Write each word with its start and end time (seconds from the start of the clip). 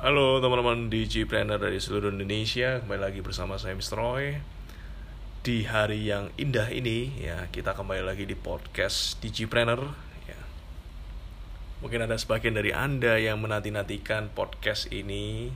Halo 0.00 0.40
teman-teman 0.40 0.88
Digipreneur 0.88 1.60
dari 1.60 1.76
seluruh 1.76 2.08
Indonesia 2.08 2.80
Kembali 2.80 3.04
lagi 3.04 3.20
bersama 3.20 3.60
saya 3.60 3.76
Mr. 3.76 4.00
Roy 4.00 4.40
Di 5.44 5.68
hari 5.68 6.08
yang 6.08 6.32
indah 6.40 6.72
ini 6.72 7.20
ya 7.20 7.52
Kita 7.52 7.76
kembali 7.76 8.08
lagi 8.08 8.24
di 8.24 8.32
podcast 8.32 9.20
Digipreneur 9.20 9.92
ya. 10.24 10.40
Mungkin 11.84 12.08
ada 12.08 12.16
sebagian 12.16 12.56
dari 12.56 12.72
Anda 12.72 13.20
yang 13.20 13.44
menanti-nantikan 13.44 14.32
podcast 14.32 14.88
ini 14.88 15.52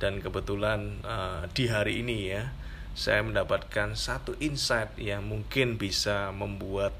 Dan 0.00 0.24
kebetulan 0.24 1.04
uh, 1.04 1.44
di 1.52 1.68
hari 1.68 2.00
ini 2.00 2.32
ya 2.32 2.56
Saya 2.96 3.20
mendapatkan 3.28 3.92
satu 3.92 4.40
insight 4.40 4.96
yang 4.96 5.28
mungkin 5.28 5.76
bisa 5.76 6.32
membuat 6.32 6.96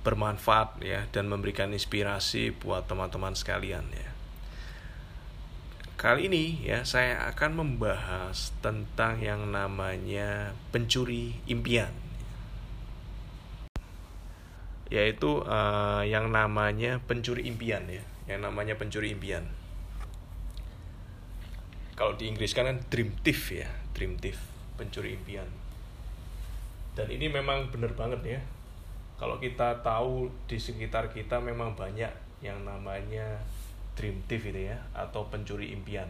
bermanfaat 0.00 0.80
ya 0.80 1.04
dan 1.12 1.28
memberikan 1.28 1.68
inspirasi 1.76 2.56
buat 2.56 2.88
teman-teman 2.88 3.36
sekalian 3.36 3.84
ya. 3.92 4.10
Kali 6.00 6.32
ini 6.32 6.64
ya 6.64 6.80
saya 6.80 7.28
akan 7.28 7.60
membahas 7.60 8.56
tentang 8.64 9.20
yang 9.20 9.52
namanya 9.52 10.56
pencuri 10.72 11.36
impian. 11.44 11.92
Yaitu 14.88 15.44
uh, 15.44 16.00
yang 16.00 16.32
namanya 16.32 17.04
pencuri 17.04 17.44
impian 17.44 17.84
ya, 17.84 18.00
yang 18.24 18.40
namanya 18.40 18.80
pencuri 18.80 19.12
impian. 19.12 19.44
Kalau 21.92 22.16
di 22.16 22.32
Inggris 22.32 22.56
kan 22.56 22.80
dream 22.88 23.12
thief 23.20 23.52
ya, 23.52 23.68
dream 23.92 24.16
thief, 24.16 24.40
pencuri 24.80 25.20
impian. 25.20 25.52
Dan 26.96 27.12
ini 27.12 27.28
memang 27.28 27.68
benar 27.68 27.92
banget 27.92 28.24
ya, 28.24 28.40
kalau 29.20 29.36
kita 29.36 29.84
tahu 29.84 30.32
di 30.48 30.56
sekitar 30.56 31.12
kita 31.12 31.44
memang 31.44 31.76
banyak 31.76 32.40
yang 32.40 32.64
namanya 32.64 33.44
dream 34.00 34.16
thief 34.24 34.48
itu 34.48 34.72
ya 34.72 34.76
atau 34.96 35.28
pencuri 35.28 35.76
impian. 35.76 36.08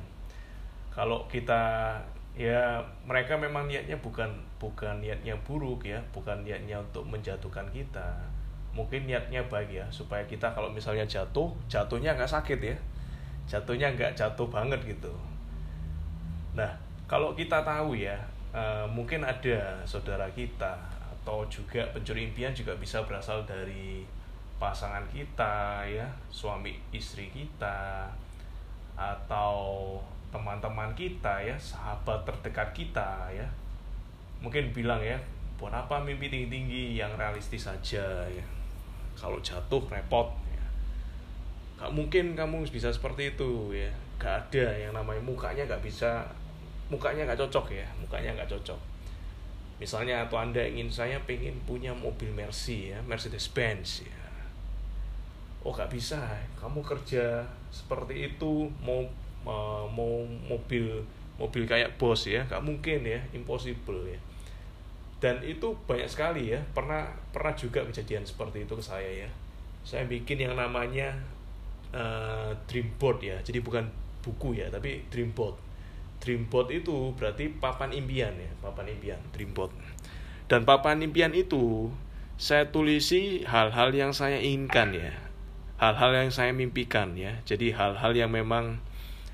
Kalau 0.94 1.26
kita 1.26 1.98
ya 2.38 2.78
mereka 3.02 3.34
memang 3.34 3.66
niatnya 3.66 3.98
bukan 3.98 4.30
bukan 4.62 5.02
niatnya 5.02 5.34
buruk 5.42 5.82
ya 5.82 5.98
bukan 6.14 6.46
niatnya 6.46 6.78
untuk 6.78 7.02
menjatuhkan 7.10 7.66
kita. 7.74 8.14
Mungkin 8.70 9.10
niatnya 9.10 9.42
baik 9.50 9.74
ya 9.74 9.86
supaya 9.90 10.22
kita 10.30 10.54
kalau 10.54 10.70
misalnya 10.70 11.02
jatuh 11.02 11.50
jatuhnya 11.66 12.14
nggak 12.14 12.30
sakit 12.30 12.62
ya. 12.62 12.78
Jatuhnya 13.50 13.90
nggak 13.98 14.14
jatuh 14.14 14.46
banget 14.46 14.78
gitu. 14.86 15.10
Nah 16.54 16.70
kalau 17.10 17.34
kita 17.34 17.66
tahu 17.66 17.98
ya 17.98 18.14
uh, 18.54 18.86
mungkin 18.86 19.26
ada 19.26 19.82
saudara 19.82 20.30
kita 20.30 20.78
atau 21.10 21.42
juga 21.50 21.82
pencuri 21.90 22.30
impian 22.30 22.54
juga 22.54 22.78
bisa 22.78 23.02
berasal 23.02 23.42
dari 23.42 24.06
pasangan 24.60 25.08
kita 25.08 25.80
ya 25.88 26.04
suami 26.28 26.76
istri 26.92 27.32
kita 27.32 28.12
atau 28.92 29.96
teman-teman 30.28 30.92
kita 30.92 31.40
ya 31.40 31.56
sahabat 31.56 32.28
terdekat 32.28 32.68
kita 32.76 33.32
ya. 33.32 33.48
Mungkin 34.44 34.76
bilang 34.76 35.00
ya 35.00 35.16
buat 35.56 35.72
apa 35.72 36.04
mimpi 36.04 36.28
tinggi-tinggi? 36.28 37.00
Yang 37.00 37.12
realistis 37.16 37.64
saja 37.64 38.28
ya. 38.28 38.44
Kalau 39.16 39.40
jatuh 39.40 39.80
repot 39.88 40.28
ya. 40.52 40.64
Gak 41.80 41.90
mungkin 41.96 42.36
kamu 42.36 42.68
bisa 42.68 42.92
seperti 42.92 43.32
itu 43.32 43.72
ya. 43.72 43.88
Gak 44.20 44.52
ada 44.52 44.76
yang 44.76 44.92
namanya 44.92 45.24
mukanya 45.24 45.64
gak 45.64 45.80
bisa 45.80 46.20
mukanya 46.92 47.24
gak 47.24 47.40
cocok 47.40 47.80
ya. 47.80 47.88
Mukanya 47.96 48.36
gak 48.36 48.52
cocok. 48.52 48.78
Misalnya 49.80 50.28
atau 50.28 50.36
anda 50.36 50.60
ingin 50.60 50.92
saya 50.92 51.16
pengen 51.24 51.56
punya 51.64 51.96
mobil 51.96 52.28
Mercy 52.36 52.92
ya 52.92 53.00
Mercedes 53.08 53.48
Benz 53.48 54.04
ya 54.04 54.20
oh 55.64 55.72
gak 55.72 55.92
bisa. 55.92 56.20
Kamu 56.56 56.80
kerja 56.84 57.44
seperti 57.70 58.32
itu 58.32 58.68
mau 58.82 59.04
mau 59.90 60.22
mobil 60.48 61.00
mobil 61.40 61.64
kayak 61.64 61.96
bos 61.96 62.28
ya 62.28 62.44
gak 62.44 62.60
mungkin 62.60 63.04
ya 63.06 63.20
impossible 63.32 64.04
ya. 64.08 64.18
Dan 65.20 65.44
itu 65.44 65.76
banyak 65.84 66.08
sekali 66.08 66.52
ya. 66.52 66.60
Pernah 66.72 67.12
pernah 67.32 67.52
juga 67.52 67.84
kejadian 67.84 68.24
seperti 68.24 68.64
itu 68.64 68.72
ke 68.76 68.84
saya 68.84 69.26
ya. 69.26 69.30
Saya 69.84 70.04
bikin 70.08 70.40
yang 70.40 70.56
namanya 70.56 71.12
uh, 71.92 72.52
dream 72.68 72.92
board 72.96 73.20
ya. 73.20 73.36
Jadi 73.44 73.60
bukan 73.60 73.84
buku 74.20 74.60
ya 74.60 74.68
tapi 74.68 75.04
dream 75.08 75.32
board 75.32 75.70
Dreamboat 76.20 76.68
itu 76.68 77.16
berarti 77.16 77.48
papan 77.48 77.96
impian 77.96 78.36
ya, 78.36 78.52
papan 78.60 78.92
impian, 78.92 79.16
Dreamboat. 79.32 79.72
Dan 80.52 80.68
papan 80.68 81.00
impian 81.00 81.32
itu 81.32 81.88
saya 82.36 82.68
tulisi 82.68 83.40
hal-hal 83.48 83.88
yang 83.96 84.12
saya 84.12 84.36
inginkan 84.36 84.92
ya, 84.92 85.16
hal-hal 85.80 86.12
yang 86.12 86.28
saya 86.28 86.52
mimpikan 86.52 87.16
ya. 87.16 87.40
Jadi 87.48 87.72
hal-hal 87.72 88.12
yang 88.12 88.28
memang 88.28 88.76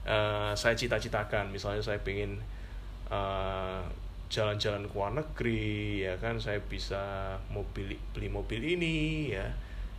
uh, 0.06 0.54
saya 0.54 0.78
cita-citakan. 0.78 1.50
Misalnya 1.50 1.82
saya 1.82 1.98
ingin 2.06 2.38
uh, 3.10 3.82
jalan-jalan 4.30 4.86
ke 4.86 4.94
luar 4.94 5.12
negeri, 5.18 6.06
ya 6.06 6.14
kan, 6.22 6.38
saya 6.38 6.62
bisa 6.62 7.34
mobil 7.50 7.98
beli 8.14 8.30
mobil 8.30 8.62
ini 8.78 9.30
ya, 9.34 9.46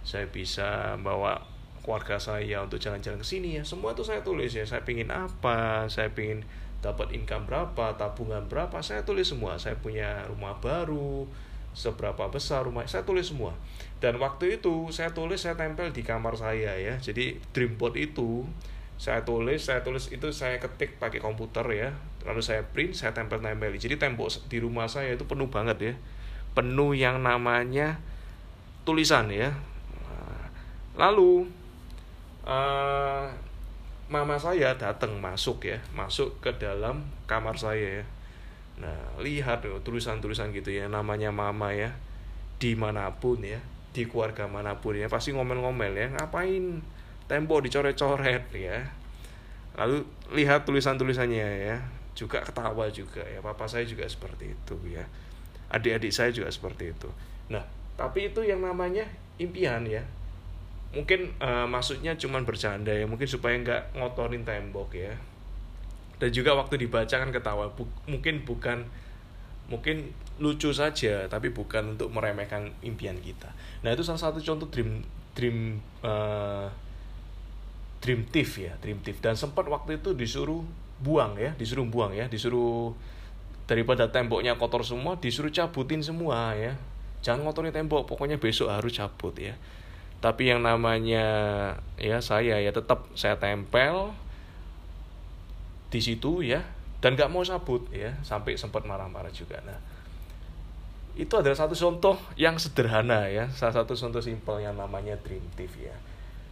saya 0.03 0.28
bisa 0.28 0.96
bawa 1.00 1.35
keluarga 1.84 2.19
saya 2.19 2.64
untuk 2.64 2.79
jalan-jalan 2.79 3.19
ke 3.19 3.28
sini 3.28 3.59
ya. 3.59 3.64
Semua 3.68 3.91
itu 3.91 4.03
saya 4.03 4.24
tulis 4.24 4.52
ya. 4.52 4.64
Saya 4.64 4.84
ingin 4.88 5.12
apa, 5.12 5.88
saya 5.91 6.12
ingin 6.16 6.47
dapat 6.79 7.12
income 7.12 7.44
berapa, 7.44 7.96
tabungan 8.00 8.47
berapa, 8.47 8.79
saya 8.79 9.03
tulis 9.03 9.28
semua. 9.28 9.59
Saya 9.59 9.75
punya 9.79 10.24
rumah 10.31 10.56
baru, 10.64 11.28
seberapa 11.77 12.33
besar 12.33 12.65
rumah, 12.65 12.89
saya 12.89 13.05
tulis 13.05 13.29
semua. 13.29 13.53
Dan 14.01 14.17
waktu 14.17 14.57
itu 14.57 14.89
saya 14.89 15.13
tulis, 15.13 15.45
saya 15.45 15.53
tempel 15.53 15.93
di 15.93 16.01
kamar 16.01 16.33
saya 16.33 16.73
ya. 16.73 16.97
Jadi 16.97 17.38
dream 17.53 17.77
board 17.77 17.93
itu 17.93 18.49
saya 18.97 19.21
tulis, 19.21 19.61
saya 19.61 19.85
tulis 19.85 20.09
itu 20.09 20.33
saya 20.33 20.57
ketik 20.57 20.97
pakai 20.97 21.21
komputer 21.21 21.66
ya. 21.69 21.93
Lalu 22.25 22.41
saya 22.41 22.66
print, 22.66 22.97
saya 22.97 23.13
tempel-tempel. 23.13 23.77
Jadi 23.77 24.01
tembok 24.01 24.33
di 24.49 24.57
rumah 24.57 24.89
saya 24.89 25.13
itu 25.13 25.29
penuh 25.29 25.53
banget 25.53 25.77
ya. 25.77 25.93
Penuh 26.57 26.97
yang 26.97 27.21
namanya 27.21 28.01
tulisan 28.81 29.29
ya. 29.29 29.53
Lalu 30.97 31.45
uh, 32.41 33.29
mama 34.07 34.39
saya 34.39 34.71
datang 34.79 35.19
masuk 35.19 35.67
ya 35.67 35.77
masuk 35.91 36.39
ke 36.39 36.47
dalam 36.55 37.03
kamar 37.27 37.59
saya 37.59 38.01
ya 38.01 38.05
nah 38.77 39.17
lihat 39.17 39.65
tuh 39.65 39.81
tulisan-tulisan 39.81 40.53
gitu 40.53 40.69
ya 40.69 40.85
namanya 40.85 41.33
mama 41.33 41.73
ya 41.73 41.97
di 42.61 42.77
mana 42.77 43.09
pun 43.17 43.41
ya 43.41 43.57
di 43.89 44.05
keluarga 44.05 44.45
mana 44.45 44.77
pun 44.77 44.93
ya 44.93 45.09
pasti 45.09 45.33
ngomel-ngomel 45.33 45.93
ya 45.97 46.07
ngapain 46.13 46.81
tembok 47.25 47.66
dicoret-coret 47.67 48.45
ya. 48.55 48.85
Lalu 49.77 50.05
lihat 50.33 50.66
tulisan-tulisannya 50.66 51.47
ya 51.69 51.77
juga 52.17 52.41
ketawa 52.41 52.89
juga 52.89 53.21
ya 53.29 53.45
papa 53.45 53.69
saya 53.69 53.85
juga 53.85 54.09
seperti 54.09 54.49
itu 54.49 54.73
ya 54.89 55.05
adik-adik 55.69 56.09
saya 56.09 56.33
juga 56.33 56.49
seperti 56.49 56.93
itu. 56.93 57.09
Nah 57.53 57.61
tapi 57.93 58.33
itu 58.33 58.41
yang 58.41 58.61
namanya 58.61 59.05
impian 59.37 59.85
ya. 59.85 60.01
Mungkin 60.93 61.35
uh, 61.37 61.69
maksudnya 61.69 62.17
cuman 62.17 62.41
bercanda 62.47 62.89
ya 62.89 63.05
mungkin 63.05 63.29
supaya 63.29 63.53
nggak 63.59 63.97
ngotorin 64.01 64.41
tembok 64.47 64.97
ya 64.97 65.13
dan 66.17 66.29
juga 66.33 66.57
waktu 66.57 66.81
dibaca 66.81 67.16
kan 67.16 67.29
ketawa. 67.29 67.69
Bu, 67.73 67.85
mungkin 68.09 68.41
bukan 68.41 68.85
mungkin 69.67 70.16
lucu 70.38 70.72
saja 70.72 71.28
tapi 71.28 71.51
bukan 71.51 71.97
untuk 71.97 72.09
meremehkan 72.13 72.73
impian 72.81 73.17
kita. 73.22 73.51
Nah 73.85 73.94
itu 73.94 74.01
salah 74.05 74.22
satu 74.22 74.39
contoh 74.41 74.69
dream 74.69 75.01
dream 75.38 75.81
uh, 76.01 76.69
dream 78.01 78.25
thief 78.29 78.61
ya 78.61 78.73
dream 78.81 79.01
thief. 79.01 79.22
Dan 79.22 79.38
sempat 79.38 79.66
waktu 79.69 80.01
itu 80.01 80.17
disuruh 80.17 80.66
buang 80.97 81.38
ya 81.38 81.53
disuruh 81.53 81.85
buang 81.85 82.17
ya 82.17 82.25
disuruh 82.25 82.94
daripada 83.69 84.09
temboknya 84.09 84.57
kotor 84.57 84.81
semua 84.81 85.19
disuruh 85.22 85.53
cabutin 85.53 86.01
semua 86.01 86.57
ya. 86.57 86.73
Jangan 87.22 87.45
ngotorin 87.49 87.73
tembok 87.73 88.09
pokoknya 88.09 88.41
besok 88.41 88.73
harus 88.73 88.94
cabut 88.94 89.35
ya. 89.38 89.53
Tapi 90.17 90.49
yang 90.49 90.66
namanya 90.66 91.25
ya 92.02 92.17
saya 92.25 92.58
ya 92.58 92.73
tetap 92.73 93.05
saya 93.14 93.37
tempel 93.37 94.14
di 95.93 95.99
situ 96.03 96.43
ya. 96.43 96.63
Dan 96.97 97.13
nggak 97.13 97.29
mau 97.29 97.45
sabut 97.45 97.85
ya. 97.93 98.17
Sampai 98.25 98.57
sempat 98.57 98.84
marah-marah 98.84 99.31
juga. 99.31 99.61
Nah 99.61 99.78
itu 101.17 101.34
adalah 101.34 101.57
satu 101.57 101.73
contoh 101.73 102.16
yang 102.37 102.61
sederhana 102.61 103.25
ya. 103.25 103.49
Salah 103.49 103.81
satu 103.81 103.97
contoh 103.97 104.22
simpel 104.22 104.61
yang 104.61 104.78
namanya 104.78 105.17
dream 105.25 105.41
thief 105.57 105.73
ya. 105.81 105.97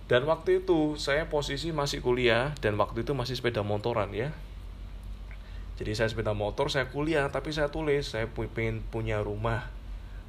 Dan 0.09 0.25
waktu 0.25 0.65
itu 0.65 0.97
saya 0.97 1.29
posisi 1.29 1.69
masih 1.69 2.01
kuliah 2.01 2.53
dan 2.61 2.73
waktu 2.77 3.05
itu 3.05 3.13
masih 3.13 3.37
sepeda 3.37 3.61
motoran 3.61 4.09
ya. 4.09 4.33
Jadi 5.77 5.93
saya 5.93 6.09
sepeda 6.09 6.33
motor 6.33 6.73
saya 6.73 6.89
kuliah 6.89 7.29
tapi 7.29 7.53
saya 7.53 7.69
tulis 7.69 8.09
saya 8.09 8.25
pengen 8.33 8.81
punya 8.89 9.21
rumah 9.21 9.69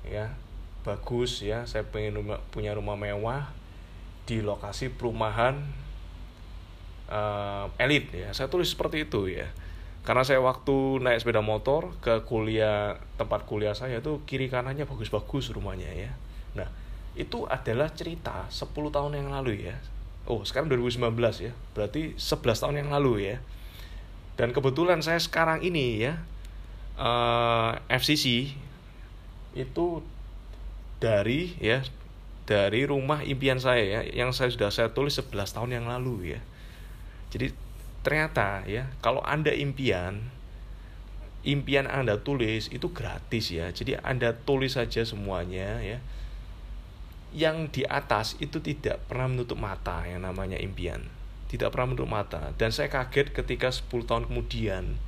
ya. 0.05 0.37
Bagus 0.85 1.41
ya. 1.41 1.65
Saya 1.65 1.89
pengen 1.89 2.21
punya 2.53 2.77
rumah 2.77 3.01
mewah 3.01 3.49
di 4.29 4.45
lokasi 4.45 4.93
perumahan 4.93 5.65
uh, 7.11 7.71
elit 7.79 8.11
ya. 8.13 8.31
Saya 8.33 8.51
tulis 8.51 8.71
seperti 8.71 9.07
itu 9.07 9.31
ya. 9.31 9.51
Karena 10.07 10.23
saya 10.23 10.39
waktu 10.39 11.03
naik 11.03 11.19
sepeda 11.19 11.43
motor 11.43 11.91
ke 11.99 12.23
kuliah 12.31 13.03
tempat 13.19 13.43
kuliah 13.43 13.75
saya 13.75 13.99
itu 13.99 14.23
kiri 14.23 14.47
kanannya 14.47 14.87
bagus-bagus 14.87 15.51
rumahnya 15.51 15.91
ya. 15.91 16.15
Nah 16.55 16.71
itu 17.19 17.43
adalah 17.51 17.91
cerita 17.91 18.47
10 18.47 18.71
tahun 18.71 19.19
yang 19.19 19.35
lalu 19.35 19.67
ya. 19.67 19.77
Oh 20.31 20.47
sekarang 20.47 20.71
2019 20.71 21.11
ya. 21.43 21.53
Berarti 21.75 22.15
11 22.15 22.63
tahun 22.63 22.77
yang 22.87 22.91
lalu 22.95 23.35
ya. 23.35 23.37
Dan 24.39 24.55
kebetulan 24.55 25.03
saya 25.03 25.19
sekarang 25.19 25.65
ini 25.65 26.07
ya 26.07 26.23
uh, 27.01 27.77
eh, 27.89 27.97
FCC 27.97 28.53
itu 29.57 29.87
dari 31.01 31.57
ya 31.61 31.81
dari 32.47 32.87
rumah 32.87 33.25
impian 33.25 33.59
saya 33.59 33.83
ya 33.83 34.01
yang 34.07 34.31
saya 34.31 34.53
sudah 34.53 34.71
saya 34.71 34.89
tulis 34.93 35.17
11 35.19 35.35
tahun 35.35 35.71
yang 35.73 35.87
lalu 35.89 36.37
ya 36.37 36.41
jadi 37.37 37.53
ternyata 38.01 38.65
ya 38.65 38.89
kalau 39.05 39.21
anda 39.21 39.53
impian 39.53 40.33
impian 41.47 41.87
anda 41.87 42.19
tulis 42.19 42.73
itu 42.73 42.91
gratis 42.91 43.55
ya. 43.55 43.71
Jadi 43.71 43.97
anda 44.03 44.35
tulis 44.35 44.75
saja 44.75 45.07
semuanya 45.07 45.79
ya. 45.81 46.03
Yang 47.37 47.57
di 47.81 47.83
atas 47.87 48.35
itu 48.43 48.59
tidak 48.59 49.05
pernah 49.07 49.31
menutup 49.31 49.57
mata 49.57 50.03
yang 50.09 50.27
namanya 50.27 50.59
impian. 50.59 51.07
Tidak 51.47 51.71
pernah 51.71 51.95
menutup 51.95 52.11
mata. 52.11 52.51
Dan 52.59 52.75
saya 52.75 52.91
kaget 52.91 53.31
ketika 53.31 53.71
10 53.71 54.09
tahun 54.09 54.27
kemudian 54.27 54.99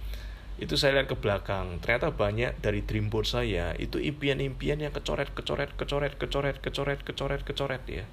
itu 0.59 0.75
saya 0.75 0.99
lihat 0.99 1.07
ke 1.07 1.15
belakang 1.15 1.79
ternyata 1.79 2.11
banyak 2.11 2.51
dari 2.59 2.83
dream 2.83 3.15
board 3.15 3.31
saya 3.31 3.79
itu 3.79 4.03
impian-impian 4.03 4.83
yang 4.83 4.91
kecoret 4.91 5.31
kecoret 5.31 5.71
kecoret 5.79 6.19
kecoret 6.19 6.59
kecoret 6.59 7.01
kecoret 7.07 7.43
kecoret 7.47 7.83
ya. 7.87 8.05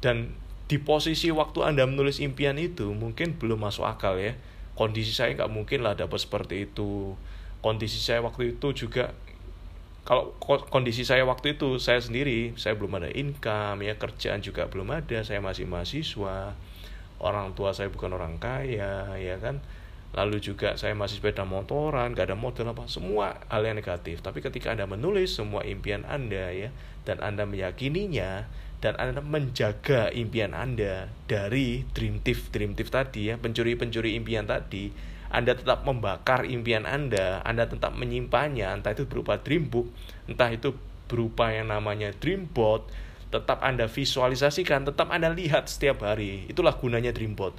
Dan 0.00 0.36
di 0.68 0.76
posisi 0.76 1.32
waktu 1.32 1.64
anda 1.64 1.88
menulis 1.88 2.20
impian 2.20 2.60
itu 2.60 2.92
mungkin 2.92 3.40
belum 3.40 3.64
masuk 3.64 3.88
akal 3.88 4.20
ya. 4.20 4.36
Kondisi 4.76 5.10
saya 5.10 5.34
nggak 5.34 5.50
mungkin 5.50 5.80
lah 5.82 5.96
dapat 5.96 6.20
seperti 6.20 6.68
itu. 6.68 7.16
Kondisi 7.64 7.98
saya 7.98 8.20
waktu 8.22 8.54
itu 8.54 8.86
juga 8.86 9.16
kalau 10.06 10.36
kondisi 10.68 11.04
saya 11.04 11.24
waktu 11.28 11.58
itu 11.58 11.76
saya 11.76 12.00
sendiri 12.00 12.56
saya 12.56 12.78
belum 12.80 12.96
ada 12.96 13.12
income 13.12 13.84
ya 13.84 14.00
kerjaan 14.00 14.40
juga 14.40 14.68
belum 14.68 14.92
ada 14.92 15.24
saya 15.24 15.40
masih 15.40 15.64
mahasiswa. 15.64 16.52
Orang 17.18 17.56
tua 17.58 17.74
saya 17.74 17.90
bukan 17.90 18.14
orang 18.14 18.38
kaya 18.38 19.18
ya 19.18 19.36
kan? 19.42 19.58
Lalu 20.16 20.40
juga 20.40 20.80
saya 20.80 20.96
masih 20.96 21.20
sepeda 21.20 21.44
motoran, 21.44 22.16
gak 22.16 22.32
ada 22.32 22.36
modal 22.38 22.72
apa, 22.72 22.88
semua 22.88 23.36
hal 23.52 23.60
yang 23.60 23.76
negatif. 23.76 24.24
Tapi 24.24 24.40
ketika 24.40 24.72
Anda 24.72 24.88
menulis 24.88 25.36
semua 25.36 25.68
impian 25.68 26.08
Anda 26.08 26.48
ya, 26.48 26.72
dan 27.04 27.20
Anda 27.20 27.44
meyakininya, 27.44 28.48
dan 28.78 28.94
Anda 28.96 29.18
menjaga 29.18 30.10
impian 30.14 30.54
Anda 30.54 31.10
dari 31.26 31.82
dream 31.94 32.22
thief, 32.22 32.54
dream 32.54 32.78
thief 32.78 32.94
tadi 32.94 33.30
ya, 33.30 33.34
pencuri-pencuri 33.36 34.14
impian 34.14 34.46
tadi, 34.46 34.94
Anda 35.28 35.58
tetap 35.58 35.82
membakar 35.82 36.46
impian 36.46 36.86
Anda, 36.86 37.42
Anda 37.42 37.66
tetap 37.66 37.98
menyimpannya, 37.98 38.70
entah 38.78 38.94
itu 38.94 39.04
berupa 39.04 39.38
dream 39.42 39.66
book, 39.66 39.90
entah 40.30 40.48
itu 40.48 40.78
berupa 41.10 41.50
yang 41.50 41.74
namanya 41.74 42.14
dream 42.16 42.46
board, 42.46 42.86
tetap 43.34 43.60
Anda 43.60 43.90
visualisasikan, 43.90 44.86
tetap 44.86 45.10
Anda 45.10 45.32
lihat 45.34 45.66
setiap 45.66 46.06
hari. 46.06 46.46
Itulah 46.46 46.78
gunanya 46.78 47.10
dream 47.10 47.34
board 47.34 47.58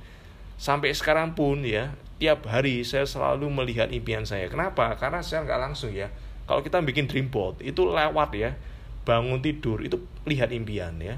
sampai 0.60 0.92
sekarang 0.92 1.39
pun 1.39 1.63
ya 1.63 1.95
tiap 2.19 2.44
hari 2.51 2.83
saya 2.83 3.07
selalu 3.07 3.48
melihat 3.48 3.88
impian 3.95 4.27
saya. 4.27 4.51
Kenapa? 4.51 4.92
Karena 5.00 5.24
saya 5.24 5.48
nggak 5.48 5.71
langsung 5.71 5.95
ya. 5.95 6.12
Kalau 6.44 6.60
kita 6.60 6.83
bikin 6.83 7.07
dream 7.07 7.31
board 7.31 7.63
itu 7.63 7.88
lewat 7.88 8.36
ya 8.36 8.60
bangun 9.10 9.42
tidur 9.42 9.82
itu 9.82 9.98
lihat 10.30 10.54
impian 10.54 10.94
ya. 11.02 11.18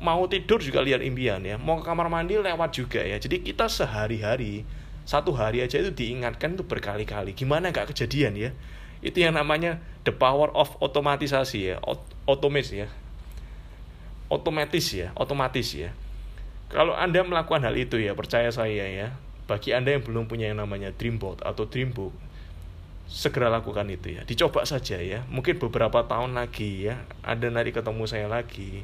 Mau 0.00 0.24
tidur 0.24 0.64
juga 0.64 0.80
lihat 0.80 1.04
impian 1.04 1.44
ya. 1.44 1.60
Mau 1.60 1.80
ke 1.80 1.84
kamar 1.84 2.08
mandi 2.08 2.40
lewat 2.40 2.72
juga 2.72 3.04
ya. 3.04 3.20
Jadi 3.20 3.44
kita 3.44 3.68
sehari-hari 3.68 4.64
satu 5.04 5.36
hari 5.36 5.60
aja 5.60 5.76
itu 5.84 5.92
diingatkan 5.92 6.56
itu 6.56 6.64
berkali-kali. 6.64 7.36
Gimana 7.36 7.68
nggak 7.68 7.92
kejadian 7.92 8.32
ya? 8.40 8.50
Itu 9.04 9.20
yang 9.20 9.36
namanya 9.36 9.84
the 10.08 10.12
power 10.16 10.48
of 10.56 10.72
otomatisasi 10.80 11.76
ya. 11.76 11.76
Otomis 12.24 12.72
ya. 12.72 12.88
Otomatis 14.32 14.88
ya. 14.96 15.12
Otomatis 15.12 15.76
ya. 15.76 15.92
Kalau 16.66 16.98
Anda 16.98 17.22
melakukan 17.22 17.62
hal 17.62 17.78
itu 17.78 18.02
ya, 18.02 18.18
percaya 18.18 18.50
saya 18.50 18.90
ya, 18.90 19.14
bagi 19.46 19.70
Anda 19.70 19.94
yang 19.94 20.02
belum 20.02 20.26
punya 20.26 20.50
yang 20.50 20.58
namanya 20.58 20.90
Dreamboat 20.90 21.46
atau 21.46 21.70
Dreambook, 21.70 22.10
segera 23.06 23.48
lakukan 23.48 23.86
itu 23.88 24.18
ya. 24.18 24.22
Dicoba 24.26 24.66
saja 24.66 24.98
ya. 24.98 25.22
Mungkin 25.30 25.62
beberapa 25.62 26.04
tahun 26.04 26.36
lagi 26.36 26.90
ya, 26.90 27.02
Anda 27.22 27.48
nanti 27.50 27.72
ketemu 27.72 28.04
saya 28.06 28.26
lagi, 28.26 28.82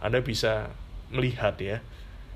Anda 0.00 0.24
bisa 0.24 0.72
melihat 1.12 1.58
ya 1.58 1.82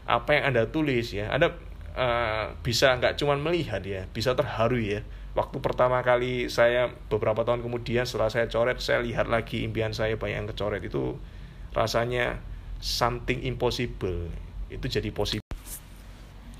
apa 0.05 0.37
yang 0.37 0.53
Anda 0.53 0.69
tulis 0.69 1.17
ya. 1.17 1.33
Anda 1.33 1.57
uh, 1.97 2.53
bisa 2.61 2.97
nggak 3.01 3.17
cuma 3.21 3.37
melihat 3.41 3.81
ya, 3.85 4.05
bisa 4.13 4.37
terharu 4.37 4.81
ya. 4.81 5.01
Waktu 5.35 5.59
pertama 5.59 5.99
kali 6.07 6.47
saya 6.47 6.95
beberapa 7.11 7.43
tahun 7.43 7.65
kemudian 7.65 8.07
setelah 8.07 8.31
saya 8.31 8.47
coret, 8.47 8.79
saya 8.79 9.03
lihat 9.03 9.27
lagi 9.27 9.67
impian 9.67 9.91
saya 9.91 10.15
banyak 10.15 10.47
yang 10.47 10.49
kecoret 10.55 10.85
itu 10.87 11.19
rasanya 11.75 12.39
something 12.79 13.43
impossible 13.43 14.31
itu 14.71 14.87
jadi 14.87 15.11
positif. 15.11 15.43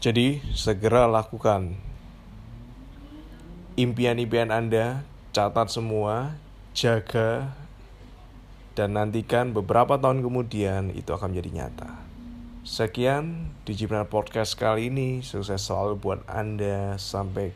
Jadi 0.03 0.43
segera 0.53 1.07
lakukan 1.07 1.79
impian-impian 3.75 4.55
Anda, 4.55 5.03
catat 5.35 5.71
semua, 5.71 6.39
jaga, 6.75 7.55
dan 8.75 8.95
nantikan 8.99 9.55
beberapa 9.55 9.99
tahun 9.99 10.23
kemudian 10.23 10.95
itu 10.95 11.11
akan 11.11 11.35
menjadi 11.35 11.51
nyata. 11.63 11.91
Sekian 12.65 13.53
di 13.69 13.77
Jibran 13.77 14.09
Podcast 14.09 14.57
kali 14.57 14.89
ini. 14.89 15.21
Sukses 15.21 15.61
selalu 15.61 16.01
buat 16.01 16.21
Anda. 16.25 16.97
Sampai 16.97 17.53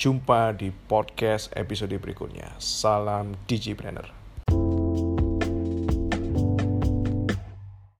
jumpa 0.00 0.56
di 0.56 0.72
podcast 0.72 1.52
episode 1.52 1.92
berikutnya. 2.00 2.56
Salam 2.56 3.36
Digipreneur. 3.44 4.15